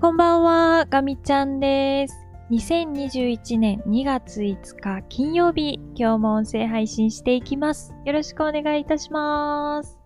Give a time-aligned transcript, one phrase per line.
[0.00, 2.26] こんばんは、ガミちゃんです。
[2.50, 7.92] 2021年2月5日金曜日、今日も音声配信していきます。
[8.06, 9.98] よろしくお願いいたします。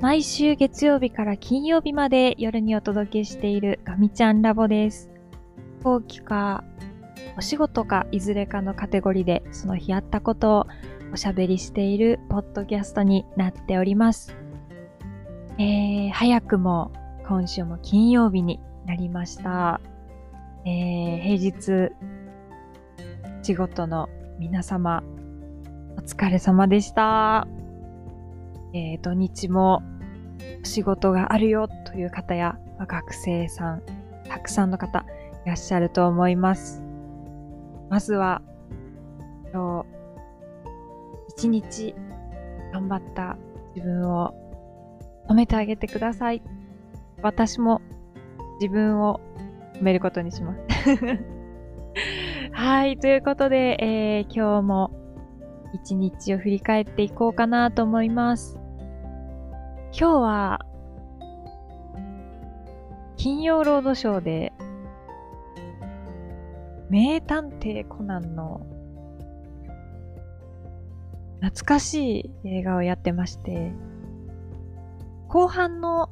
[0.00, 5.10] 毎週月曜日から金曜日まで夜にお届けしているガミちゃんラボです。
[5.84, 6.64] 後期か、
[7.36, 10.66] お仕事かいずれかのカテゴリーでその日あったことを
[11.12, 14.34] おしゃべりしているポッドキャストになっております。
[15.58, 16.90] えー、早くも
[17.26, 19.80] 今週も金曜日になりました。
[20.64, 21.92] えー、平日、
[23.42, 24.08] 仕事の
[24.38, 25.02] 皆様、
[25.96, 27.46] お疲れ様でした。
[28.74, 29.82] えー、土日も
[30.64, 33.82] 仕事があるよという方や、学生さん、
[34.28, 35.04] たくさんの方
[35.44, 36.82] いらっしゃると思います。
[37.88, 38.42] まずは、
[39.52, 39.86] 今日、
[41.36, 41.94] 一日
[42.72, 43.36] 頑張った
[43.74, 44.34] 自分を
[45.28, 46.42] 褒めてあげてください。
[47.22, 47.80] 私も
[48.60, 49.20] 自分を
[49.74, 50.60] 褒めることにします。
[52.52, 54.90] はい、ということで、えー今日も
[55.72, 58.58] 一日を振り返っていこうかなと思います。
[59.98, 60.66] 今日は、
[63.16, 64.52] 金曜ロードショーで、
[66.90, 68.66] 名探偵コナンの
[71.40, 73.72] 懐かしい映画をやってまして、
[75.28, 76.10] 後半の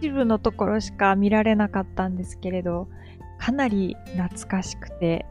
[0.00, 2.88] 一部のところしか見られなかったんですけれど、
[3.38, 5.26] かなり懐かしくて、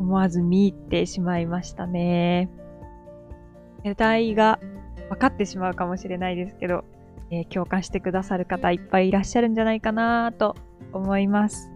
[0.00, 2.50] 思わず見入ってしまいましたね。
[3.84, 4.58] 世代が
[5.10, 6.84] 分かってしまうかもしれないですけど、
[7.30, 10.56] えー共感してくださる方いっぱいいらっしゃるんじゃないかなと
[10.92, 11.70] 思います。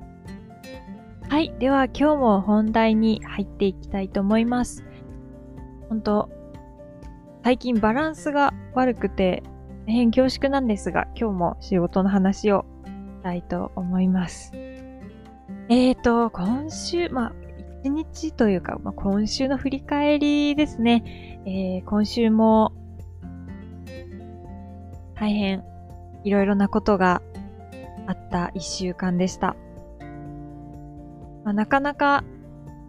[1.28, 1.54] はい。
[1.58, 4.84] では今日も本題に入っていきたいと思います。
[5.88, 6.28] 本当
[7.44, 9.44] 最近バランスが悪くて
[9.86, 14.50] 大変恐縮なんですが、今日も仕事の話をしたいと思います。
[14.54, 17.32] えーと、今週、まあ、
[17.84, 21.40] 一日というか、まあ、今週の振り返りですね。
[21.46, 22.72] えー今週も
[25.14, 25.62] 大変
[26.24, 27.22] いろいろなことが
[28.08, 29.54] あった一週間でした。
[31.44, 32.24] まあ、なかなか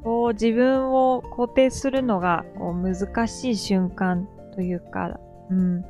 [0.04, 5.20] こう自分を肯定するのがこう難しい瞬間というか、
[5.52, 5.86] うん。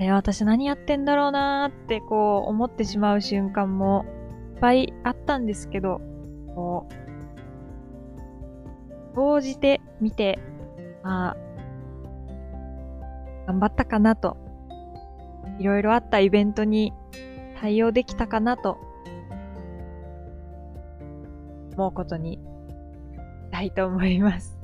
[0.00, 4.04] え私何やってんだろうなーってこう思ってしまう瞬間も
[4.54, 6.00] いっぱいあったんですけど、
[6.54, 6.94] こう、
[9.14, 10.38] 総じて見て、
[11.02, 11.36] まあ、
[13.48, 14.36] 頑張ったかなと、
[15.58, 16.92] いろいろあったイベントに
[17.60, 18.78] 対応できたかなと、
[21.76, 22.40] 思うことにし
[23.50, 24.58] たいと思います。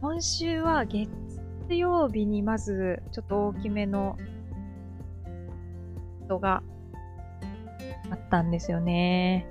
[0.00, 1.27] 今週は月
[1.76, 4.16] 曜日にまずちょっと大きめの
[6.24, 6.62] 人が
[8.10, 9.46] あったんですよね。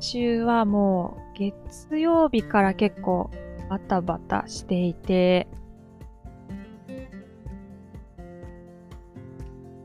[0.00, 3.30] 週はもう月曜日から結構
[3.70, 5.48] バタバタしていて、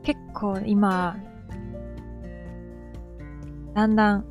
[0.02, 1.16] 結構今、
[3.74, 4.24] だんだん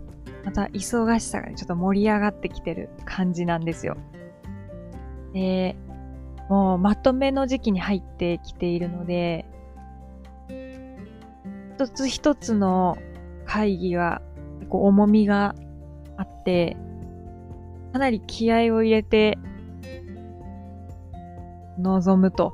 [0.45, 3.97] また忙しさがちょっと盛り上がってきてる感じなんですよ。
[5.33, 5.75] で、
[6.49, 9.45] もうまとめの時期に入ってきているので、
[11.75, 12.97] 一つ一つの
[13.45, 14.21] 会議が
[14.59, 15.55] 結構重みが
[16.17, 16.75] あって、
[17.93, 19.37] かなり気合を入れて
[21.77, 22.53] 臨むと。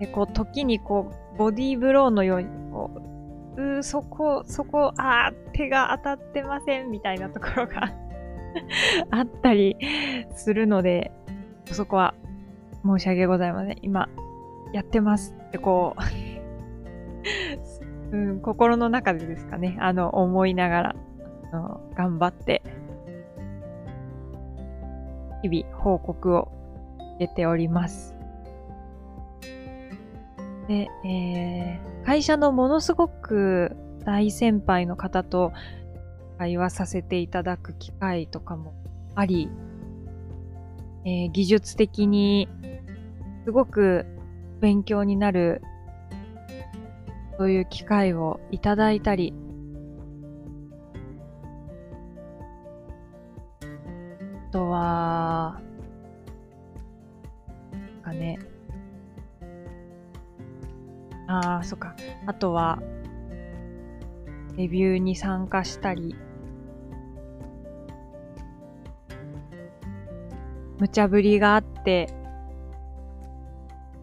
[0.00, 2.90] で、こう時にこうボディーブローのようにこ
[3.56, 7.92] う、うー、そこ、そこ、あー、手が当たってませんみたいなところが
[9.10, 9.76] あったり
[10.34, 11.12] するので、
[11.72, 12.14] そこは
[12.84, 13.78] 申し訳ございません。
[13.82, 14.08] 今、
[14.72, 15.96] やってますってこ
[18.12, 20.96] う、 うん、心の中でですかね、あの、思いながら、
[21.52, 22.62] あの頑張って、
[25.42, 26.48] 日々報告を
[26.98, 28.14] 入れております。
[30.68, 35.52] で、えー、会社のものすごく大先輩の方と
[36.38, 38.74] 会話させていただく機会とかも
[39.14, 39.50] あり、
[41.04, 42.48] えー技術的に
[43.44, 44.06] すごく
[44.60, 45.60] 勉強になる
[47.38, 49.34] そういう機会をいただいたり、
[54.48, 55.60] あとは、
[58.02, 58.38] かね、
[61.26, 61.96] ああ、そっか。
[62.26, 62.80] あとは、
[64.56, 66.14] レビューに参加したり、
[70.78, 72.08] 無茶ぶりがあって、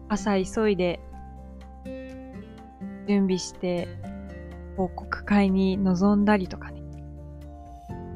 [0.08, 1.00] 朝急いで
[3.06, 3.88] 準備して
[4.76, 6.82] 報告会に臨んだりとかね。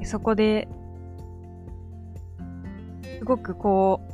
[0.05, 0.69] そこで、
[3.19, 4.13] すごくこう、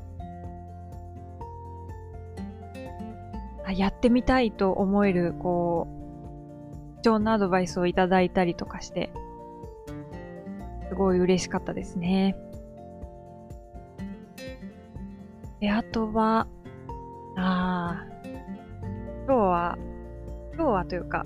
[3.66, 5.86] あやってみたいと思える、こ
[6.98, 9.12] う、貴重なアドバイスをいただいたりとかして、
[10.88, 12.36] すごい嬉しかったですね。
[15.62, 16.48] で、あとは、
[17.36, 18.06] ああ、
[19.26, 19.78] 今日は、
[20.54, 21.24] 今日はというか、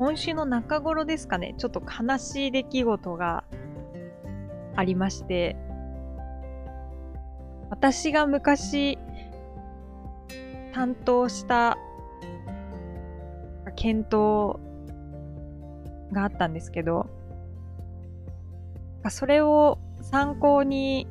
[0.00, 3.44] 今週の中頃ですかね、ちょっと悲しい出来事が
[4.74, 5.54] ありまして、
[7.70, 8.98] 私が昔
[10.74, 11.78] 担当した
[13.76, 14.58] 検討
[16.10, 17.06] があったんですけど、
[19.08, 21.06] それを参考に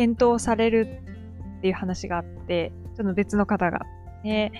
[0.00, 1.02] 検討される
[1.58, 3.80] っていう話があって、ちょっと別の方が。
[4.24, 4.50] で、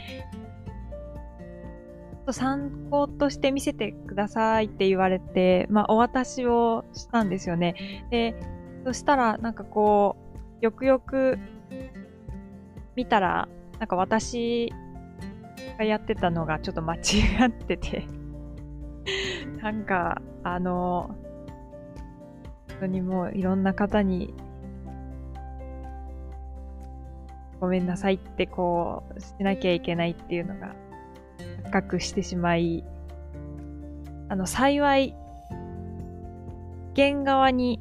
[2.31, 8.05] 参考として見せてくださいって言われて、まあ、お渡しをしたんですよね。
[8.11, 8.35] で、
[8.85, 10.17] そしたら、なんかこ
[10.61, 11.39] う、よくよく
[12.95, 13.49] 見たら、
[13.79, 14.71] なんか私
[15.79, 16.99] がやってたのがちょっと間違
[17.47, 18.05] ってて
[19.63, 21.17] なんか、あの、
[22.69, 24.35] 本当にもういろんな方に
[27.61, 30.75] ごめんなさいってこうしなきゃいけないっていうのが
[31.62, 32.85] 発覚してしまい、
[34.29, 35.15] あの、幸い、
[36.97, 37.81] 原側に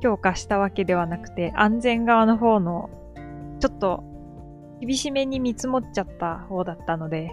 [0.00, 2.90] 強化したわけではなくて、安全側の方の、
[3.60, 4.04] ちょっと
[4.80, 7.32] 厳しめに見積もっちゃった方だったので、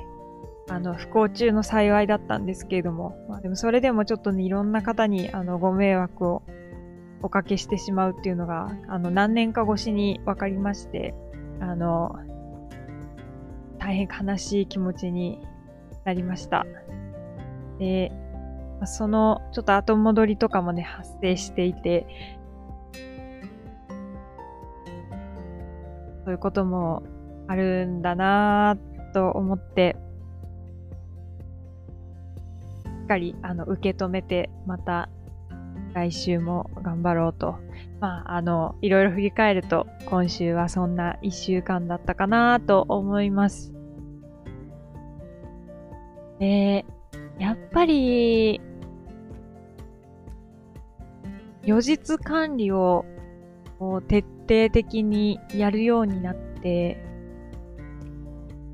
[0.70, 6.44] あの、不幸中の幸いだったんですけれども、まあでもそれでもちょっとね、いろんな方に、あの、ご迷惑を
[7.30, 11.14] おかけしてしまうっていうのが、あの、何年か越しに分かりまして、
[11.60, 12.16] あの、
[13.78, 15.40] 大変悲しい気持ちに
[16.06, 16.66] なりました。
[17.78, 18.12] で、
[18.86, 22.08] その、ちょっと後戻りとかもね、発生していて、
[26.26, 27.04] そういうことも
[27.48, 29.98] あるんだなぁと思って、
[32.86, 35.10] しっかり、あの、受け止めて、また
[35.94, 37.56] 来週も頑張ろうと。
[38.00, 43.74] まあ、あの、いろいろ振り返ると、今週はそんな一週間だったかなと思います。
[46.40, 46.86] で、
[47.38, 48.62] やっぱり、
[51.64, 53.06] 予日管理を
[54.08, 57.04] 徹底的にやるようになって、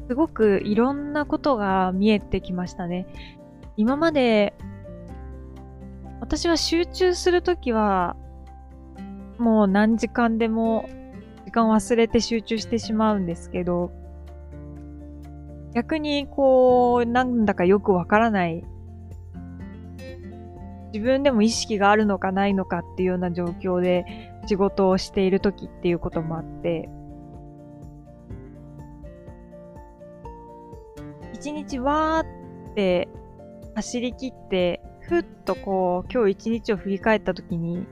[0.07, 3.07] すごくいろんなことが見えてきましたね。
[3.77, 4.53] 今まで
[6.25, 8.15] 私は集中するときは、
[9.37, 10.89] もう何時間でも
[11.45, 13.91] 時間忘れて集中してしまうんですけど、
[15.75, 18.63] 逆にこう、なんだかよくわからない、
[20.93, 26.89] 自分でも意識があるのかないのかっていうような状況で仕事をしているときっていうこともあって、
[31.33, 33.09] 一日わーって
[33.75, 37.85] 走り切ってふっとこう、今日一日を振り返った時に、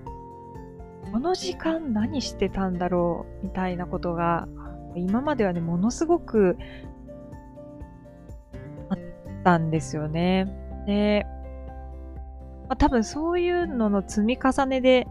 [1.11, 4.47] この時間何してたんだろうみたいなことが、
[4.95, 6.57] 今まではね、ものすごく
[8.89, 8.97] あっ
[9.43, 10.47] たんですよね。
[10.87, 11.25] で、
[12.67, 15.07] まあ、多分そういうのの積み重ねで、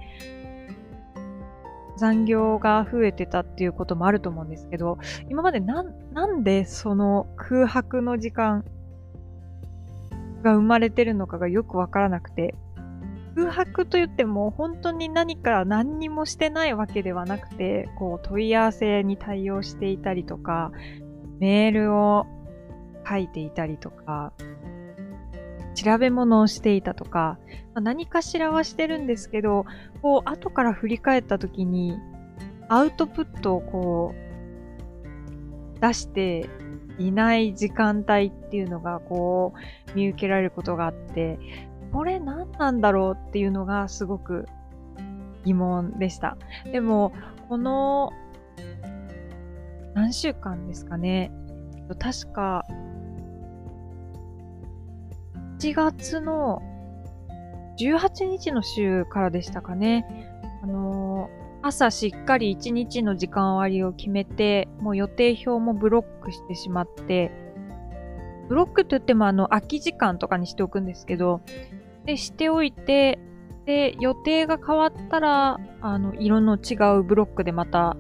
[1.97, 8.64] 残業が増えてたっていうこともあると思うんですけど、今までなん、なんでその空白の時間、
[10.42, 12.54] が生まれてるのかがよくわからなくて、
[13.34, 20.70] 空白と言っても本当に何か何にもしてないわけではなくて、こう問い合わせに対応していたりとか、
[21.38, 22.26] メールを
[23.08, 24.32] 書いていたりとか、
[25.75, 27.38] 調べ物をしていたとか、
[27.75, 29.64] まあ、何かしらはしてるんですけど、
[30.02, 31.99] こう後から振り返った時に、
[32.68, 36.49] アウトプットをこう出して
[36.99, 39.54] いない時間帯っていうのがこ
[39.92, 41.38] う見受けられることがあって、
[41.92, 44.46] これ何なんだろうっていうのがすごく
[45.44, 46.37] 疑問でした。
[46.70, 47.12] でも、
[47.49, 48.12] この
[49.94, 51.32] 何週間ですかね。
[51.99, 52.64] 確か、
[55.58, 56.62] 1月の
[57.78, 60.06] 18日の週からでしたかね。
[60.62, 67.31] あのー朝しっかり一日の時間割を決めて、もう予定表もブロックしてしまって、
[68.49, 71.40] ブロックと言ってもあの空き時間とかにしておくんですけど、
[72.04, 73.21] で、しておいて、
[73.64, 77.97] で、予定が変わったら、あの、色の違うブロックでまた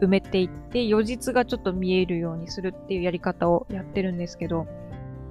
[0.00, 4.68] 埋めていって、余日がちょっと見えるようにするっていうやり方をやってるんですけど、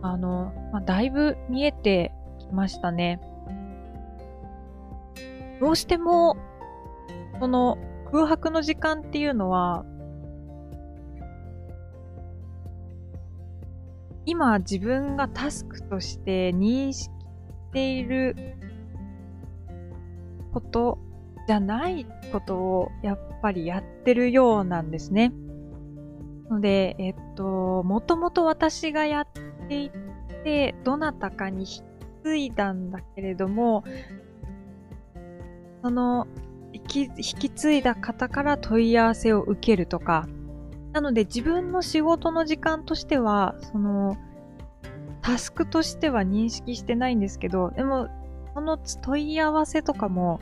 [0.02, 3.22] あの、まあ、だいぶ見えてきましたね。
[5.62, 6.36] どうしても、
[7.40, 7.78] その
[8.12, 9.86] 空白の時間っていうのは、
[14.26, 18.36] 今自分がタスクとして認識している
[20.52, 20.98] こと
[21.48, 25.34] じゃないことをやっぱりやってるようなんですね。
[26.50, 29.28] ので、えっと、もともと私がやっ
[29.68, 29.92] てい
[30.44, 31.82] て、どなたかに引き
[32.24, 33.84] 継いだんだけれども、
[35.84, 36.28] その、
[36.76, 40.28] 引き引き継いだ方から問い合わせを受けるとか、
[40.92, 44.18] なので自分の仕事の時間としては、その、
[45.22, 48.10] タスクとしては認識してないんですけど、でも、
[48.54, 50.40] その問い合わせとかも、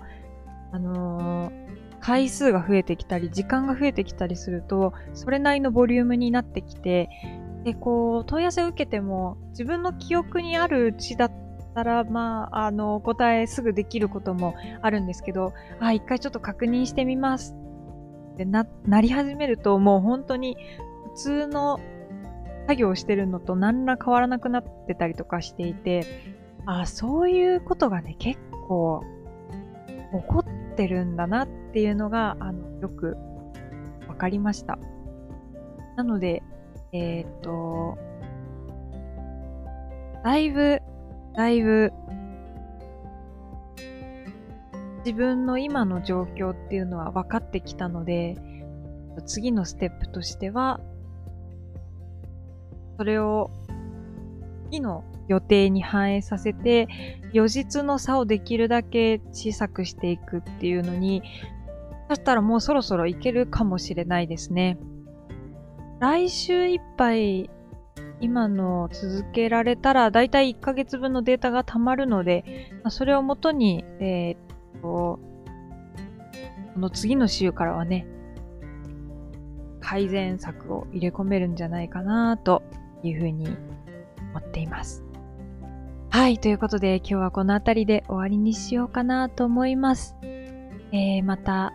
[0.72, 7.10] あのー、回数が増えてきたり、時間が増えてきたりすると、それなりのボリュームになってきて、
[7.64, 11.32] で、こう、問い合わせを受けても、自分の記憶にあるうちだっ
[11.74, 17.56] たら、まあ、あの、答えすぐできることもあるんですけど、あ、一回ちょっと確認してみます
[18.34, 20.58] ってな、なり始めると、もう本当に
[21.16, 21.80] 普通の
[22.68, 26.06] 作業してるのと何ら変わらなくなってたりとかしていて、
[26.66, 29.04] あ、そういうことがね、結構
[29.88, 33.18] 起こってるんだなっていうのが、あの、よく
[34.08, 34.80] わかりました。
[35.96, 36.44] なので、
[36.92, 37.98] えっ、と、
[40.24, 40.82] だいぶ、
[41.36, 41.92] だいぶ、
[45.00, 48.38] 自分の今の状況っていうのは分かってきたので、
[49.26, 50.80] 次のステップとしては、
[52.98, 53.50] それを
[54.70, 56.88] 次の予定に反映させて、
[57.34, 61.24] 予日の差をできるだけ小さくしていくっていうのに、
[62.10, 64.78] そしたらもうそろそろいけるかもしれないですね。
[66.00, 67.50] 来週いっぱい
[68.24, 75.20] 今の続けられたら、だいたい1ヶ月分のデータが溜まるので、ま、それをもとに、えー、っと、
[76.74, 78.08] この次の週からはね、
[79.82, 82.64] 改善策を入れ込めるんじゃないかなと
[83.04, 83.46] いうふうに
[84.30, 85.04] 思っています。
[86.10, 86.38] はい。
[86.38, 90.16] ということで、今日はこの辺りで終わりにしようかなと思います。
[90.94, 91.74] えー、また、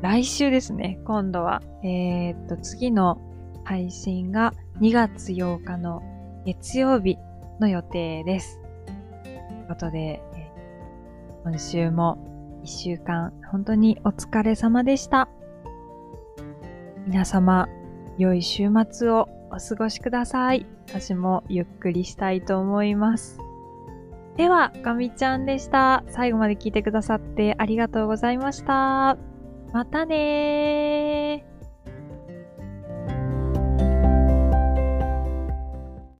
[0.00, 1.00] 来週ですね。
[1.04, 3.18] 今度は、えー、っと、次の
[3.66, 6.00] 配信が2月8日の
[6.46, 7.18] 月曜日
[7.58, 8.60] の予定です。
[9.24, 10.22] ということで、
[11.42, 15.28] 今週も1週間本当にお疲れ様でした。
[17.08, 17.68] 皆様、
[18.18, 20.64] 良い週末をお過ごしください。
[20.86, 23.40] 私もゆっくりしたいと思います。
[24.36, 26.04] では、ガミちゃんでした。
[26.06, 29.18] 最後まで聞いてくださってありがとうございました。
[29.72, 31.05] またねー。